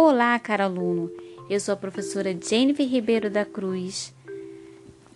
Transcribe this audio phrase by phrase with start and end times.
[0.00, 1.10] Olá, caro aluno.
[1.50, 4.14] Eu sou a professora Jennifer Ribeiro da Cruz.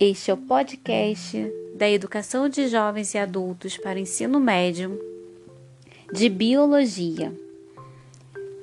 [0.00, 1.38] Este é o podcast
[1.76, 5.00] da Educação de Jovens e Adultos para o Ensino Médio
[6.12, 7.32] de Biologia.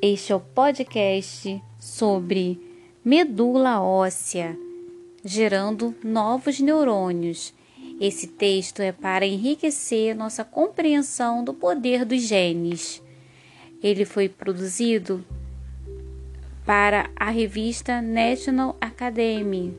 [0.01, 2.59] Este é o podcast sobre
[3.01, 4.59] medula óssea,
[5.23, 7.53] gerando novos neurônios.
[7.97, 13.01] Esse texto é para enriquecer nossa compreensão do poder dos genes.
[13.81, 15.23] Ele foi produzido
[16.69, 19.75] para a revista National Academy,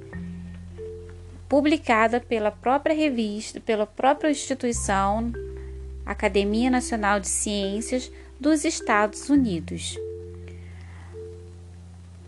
[1.49, 5.33] publicada pela própria revista, pela própria instituição
[6.05, 9.97] Academia Nacional de Ciências dos Estados Unidos.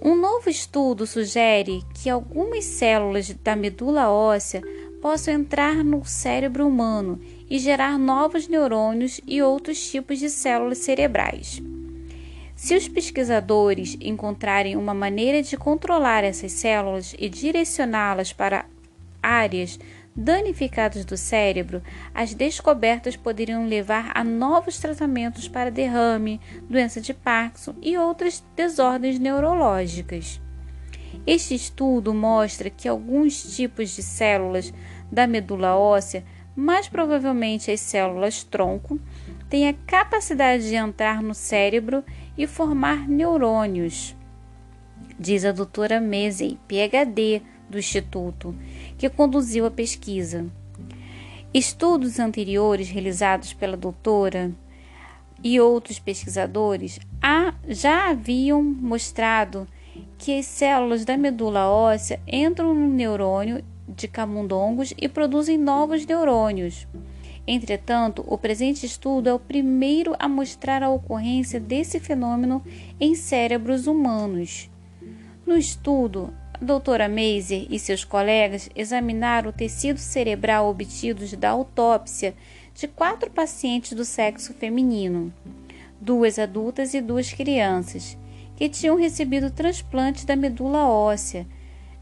[0.01, 4.63] Um novo estudo sugere que algumas células da medula óssea
[5.01, 11.61] possam entrar no cérebro humano e gerar novos neurônios e outros tipos de células cerebrais.
[12.63, 18.67] Se os pesquisadores encontrarem uma maneira de controlar essas células e direcioná-las para
[19.21, 19.81] áreas
[20.15, 21.83] danificadas do cérebro,
[22.15, 29.19] as descobertas poderiam levar a novos tratamentos para derrame, doença de Parkinson e outras desordens
[29.19, 30.41] neurológicas.
[31.27, 34.73] Este estudo mostra que alguns tipos de células
[35.11, 39.01] da medula óssea, mais provavelmente as células tronco,
[39.51, 42.05] têm a capacidade de entrar no cérebro
[42.37, 44.17] e formar neurônios,
[45.19, 48.55] diz a doutora Mesey, PhD do Instituto,
[48.97, 50.47] que conduziu a pesquisa.
[51.53, 54.51] Estudos anteriores realizados pela doutora
[55.45, 56.99] e outros pesquisadores
[57.69, 59.67] já haviam mostrado
[60.17, 66.87] que as células da medula óssea entram no neurônio de camundongos e produzem novos neurônios.
[67.47, 72.63] Entretanto, o presente estudo é o primeiro a mostrar a ocorrência desse fenômeno
[73.01, 74.71] em cérebros humanos.
[75.45, 82.35] No estudo, a doutora Mazer e seus colegas examinaram o tecido cerebral obtido da autópsia
[82.75, 85.33] de quatro pacientes do sexo feminino,
[86.01, 88.17] duas adultas e duas crianças,
[88.57, 91.45] que tinham recebido transplante da medula óssea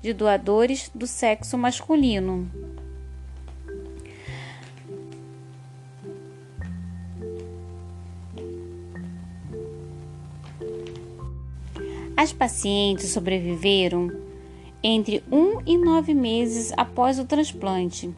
[0.02, 2.50] de doadores do sexo masculino.
[12.20, 14.12] As pacientes sobreviveram
[14.82, 18.14] entre um e nove meses após o transplante.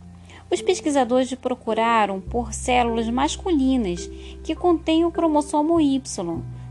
[0.50, 4.10] Os pesquisadores procuraram por células masculinas
[4.42, 6.02] que contêm o cromossomo Y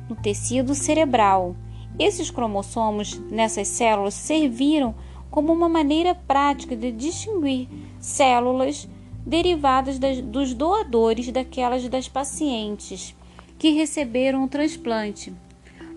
[0.09, 1.55] no tecido cerebral.
[1.97, 4.93] Esses cromossomos nessas células serviram
[5.29, 8.89] como uma maneira prática de distinguir células
[9.25, 13.15] derivadas das, dos doadores daquelas das pacientes
[13.57, 15.33] que receberam o transplante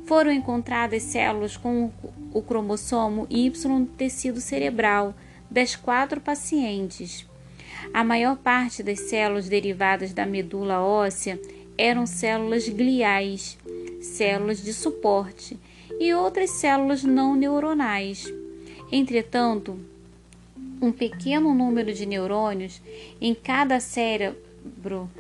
[0.07, 1.91] foram encontradas células com
[2.33, 5.15] o cromossomo Y no tecido cerebral
[5.51, 7.27] das quatro pacientes.
[7.93, 11.41] A maior parte das células derivadas da medula óssea
[11.77, 13.59] eram células gliais,
[14.01, 15.59] células de suporte
[15.99, 18.33] e outras células não neuronais.
[18.91, 19.79] Entretanto,
[20.81, 22.81] um pequeno número de neurônios
[23.21, 25.11] em cada cérebro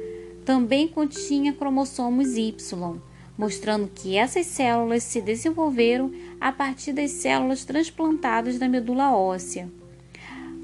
[0.44, 3.00] também continha cromossomos Y
[3.36, 9.68] mostrando que essas células se desenvolveram a partir das células transplantadas da medula óssea.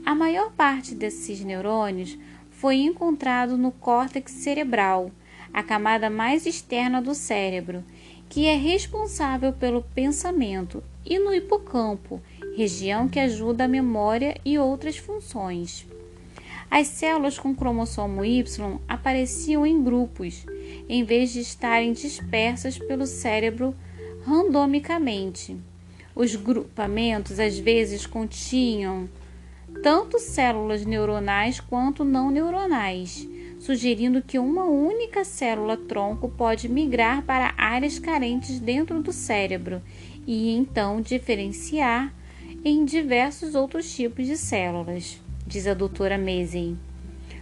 [0.05, 2.19] A maior parte desses neurônios
[2.51, 5.11] foi encontrado no córtex cerebral,
[5.53, 7.85] a camada mais externa do cérebro,
[8.29, 12.21] que é responsável pelo pensamento, e no hipocampo,
[12.57, 15.87] região que ajuda a memória e outras funções.
[16.71, 18.45] As células com cromossomo Y
[18.87, 20.47] apareciam em grupos,
[20.89, 23.75] em vez de estarem dispersas pelo cérebro
[24.25, 25.57] randomicamente.
[26.15, 29.09] Os grupamentos às vezes continham
[29.83, 33.27] tanto células neuronais quanto não neuronais,
[33.59, 39.81] sugerindo que uma única célula tronco pode migrar para áreas carentes dentro do cérebro
[40.27, 42.13] e então diferenciar
[42.65, 46.77] em diversos outros tipos de células diz a doutora Maisey.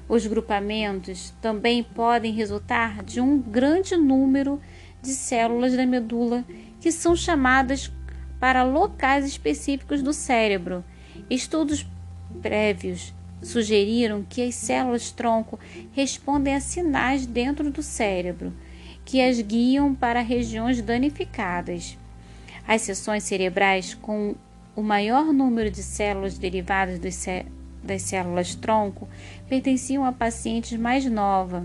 [0.08, 4.60] Os grupamentos também podem resultar de um grande número
[5.02, 6.44] de células da medula
[6.80, 7.92] que são chamadas
[8.40, 10.82] para locais específicos do cérebro.
[11.28, 11.86] Estudos
[12.40, 13.12] prévios
[13.42, 15.58] sugeriram que as células tronco
[15.92, 18.52] respondem a sinais dentro do cérebro
[19.04, 21.96] que as guiam para regiões danificadas.
[22.66, 24.34] As seções cerebrais com
[24.76, 27.16] o maior número de células derivadas dos,
[27.82, 29.08] das células tronco
[29.48, 31.64] pertenciam a pacientes mais novas,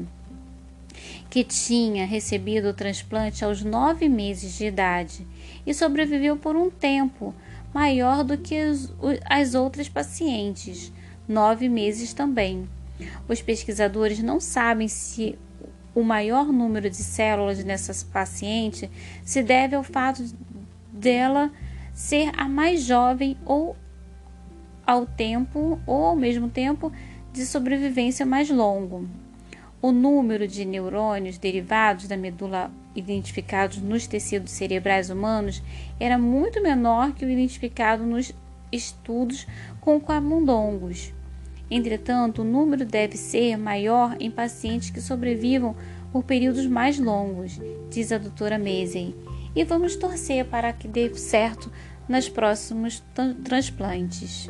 [1.30, 5.26] que tinha recebido o transplante aos nove meses de idade
[5.66, 7.34] e sobreviveu por um tempo
[7.74, 8.56] maior do que
[9.26, 10.94] as outras pacientes,
[11.28, 12.70] nove meses também.
[13.28, 15.38] Os pesquisadores não sabem se
[15.96, 18.90] o maior número de células nessa paciente
[19.24, 20.24] se deve ao fato
[20.92, 21.52] dela
[21.94, 23.76] ser a mais jovem ou
[24.86, 26.92] ao tempo ou ao mesmo tempo
[27.32, 29.08] de sobrevivência mais longo.
[29.82, 35.62] O número de neurônios derivados da medula identificados nos tecidos cerebrais humanos
[36.00, 38.32] era muito menor que o identificado nos
[38.72, 39.48] estudos
[39.82, 41.14] com camundongos.
[41.70, 45.76] Entretanto, o número deve ser maior em pacientes que sobrevivam
[46.12, 47.60] por períodos mais longos,
[47.90, 49.16] diz a doutora Maisey.
[49.56, 51.72] E vamos torcer para que dê certo
[52.08, 53.04] nos próximos
[53.44, 54.48] transplantes.